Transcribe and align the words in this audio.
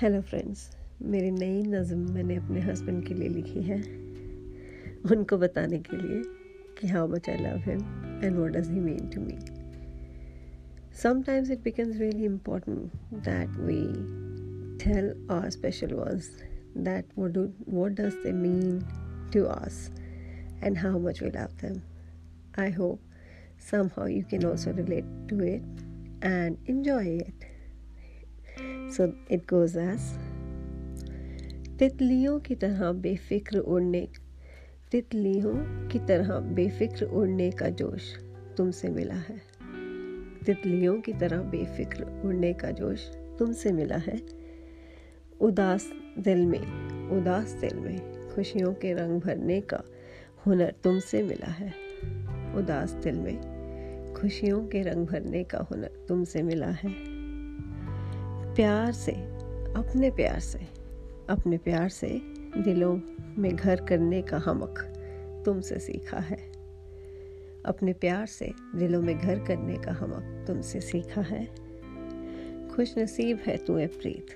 Hello 0.00 0.20
friends 0.20 0.60
मेरी 1.02 1.30
नई 1.30 1.62
नज़म 1.62 1.98
मैंने 2.12 2.36
अपने 2.36 2.60
हस्बैंड 2.60 3.06
के 3.06 3.14
लिए 3.14 3.28
लिखी 3.28 3.62
है। 3.62 3.76
उनको 5.12 5.38
बताने 5.38 5.78
के 5.78 5.96
लिए 5.96 6.22
कि 6.78 6.88
how 6.88 7.08
much 7.08 7.28
I 7.30 7.36
love 7.36 7.56
him 7.56 7.80
and 8.24 8.36
what 8.36 8.52
does 8.52 8.70
he 8.70 8.80
mean 8.80 9.10
to 9.14 9.20
me 9.20 9.36
sometimes 11.02 11.50
it 11.50 11.62
becomes 11.62 11.96
really 11.96 12.24
important 12.24 12.96
that 13.28 13.48
we 13.48 13.76
tell 14.84 15.28
our 15.30 15.50
special 15.50 15.94
verse 15.94 16.30
that 16.76 17.18
what 17.18 17.92
does 17.92 18.14
they 18.24 18.32
mean 18.32 18.80
to 19.32 19.44
us 19.44 19.90
and 20.64 20.78
how 20.78 20.98
much 20.98 21.22
we 21.22 21.30
love 21.30 21.56
them 21.62 21.80
I 22.62 22.72
hope 22.72 23.00
somehow 23.96 24.06
you 24.06 24.22
can 24.30 24.44
also 24.44 24.70
relate 24.70 25.04
to 25.30 25.40
it 25.40 26.24
and 26.24 26.56
enjoy 26.68 27.16
it 27.16 27.49
so 28.96 29.12
it 29.30 29.40
goes 29.40 29.76
as 29.76 30.00
तितलियों 31.78 32.40
की 32.40 32.54
तरह 32.54 32.92
बेफिक्र 32.92 33.58
उड़ने 33.58 34.08
तितलियों 34.92 35.54
की 35.88 35.98
तरह 35.98 36.38
बेफिक्र 36.38 37.04
उड़ने 37.04 37.50
का 37.50 37.68
जोश 37.68 38.16
तुमसे 38.56 38.88
मिला 38.88 39.14
है 39.14 39.40
तितलियों 40.46 41.00
की 41.00 41.12
तरह 41.12 41.42
बेफिक्र 41.42 42.22
उड़ने 42.24 42.52
का 42.52 42.70
जोश 42.70 43.08
तुमसे 43.38 43.72
मिला 43.72 43.96
है 43.96 44.40
उदास 45.40 45.92
दिल 46.18 46.46
में, 46.46 46.60
उदास 47.10 47.50
दिल 47.50 47.78
में 47.78 48.28
खुशियों 48.34 48.72
के 48.74 48.92
रंग 48.92 49.20
भरने 49.20 49.60
का 49.60 49.82
हुनर 50.46 50.74
तुमसे 50.84 51.22
मिला 51.22 51.50
है। 51.50 51.72
उदास 52.56 52.90
दिल 52.92 53.18
में 53.18 54.14
खुशियों 54.14 54.66
के 54.66 54.82
रंग 54.82 55.06
भरने 55.06 55.44
का 55.44 55.58
हुनर 55.58 56.06
तुमसे 56.08 56.42
मिला 56.42 56.66
है। 56.66 57.19
प्यार 58.60 58.92
से, 58.92 59.12
अपने 59.76 60.10
प्यार 60.10 60.40
से, 60.40 60.58
अपने 61.30 61.58
प्यार 61.58 61.88
से 61.88 62.08
दिलों 62.56 63.00
में 63.38 63.56
घर 63.56 63.84
करने 63.84 64.22
का 64.22 64.38
हमक 64.38 64.78
तुमसे 65.44 65.78
सीखा 65.78 66.18
है। 66.18 66.52
अपने 67.66 67.92
प्यार 67.92 68.26
से 68.26 68.52
दिलों 68.76 69.02
में 69.02 69.18
घर 69.18 69.38
करने 69.38 69.76
का 69.76 69.92
हमक 69.92 70.44
तुमसे 70.46 70.80
सीखा 70.80 71.20
है। 71.20 71.46
खुश 72.68 72.98
नसीब 72.98 73.38
है 73.46 73.56
तू 73.56 73.78
ए 73.78 73.86
प्रीत। 73.86 74.26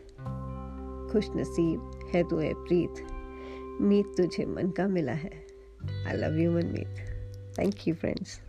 खुश 1.12 1.28
नसीब 1.36 2.10
है 2.14 2.28
तू 2.28 2.40
ए 2.40 2.52
प्रीत। 2.56 3.06
मीत 3.80 4.06
तुझे 4.16 4.46
मन 4.46 4.70
का 4.70 4.86
मिला 4.86 5.12
है। 5.12 5.46
आई 6.06 6.16
लव 6.16 6.38
यू 6.38 6.50
मन 6.50 6.66
मीत 6.66 6.96
थैंक 7.58 7.88
यू 7.88 7.94
फ्रेंड्स 7.94 8.40